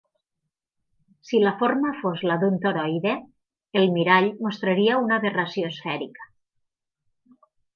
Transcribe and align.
Si 1.31 1.41
la 1.43 1.51
forma 1.59 1.91
fos 1.99 2.23
la 2.31 2.37
d'un 2.43 2.57
toroide, 2.65 3.13
el 3.83 3.87
mirall 3.99 4.31
mostraria 4.47 4.97
una 5.05 5.21
aberració 5.23 5.71
esfèrica. 5.77 6.31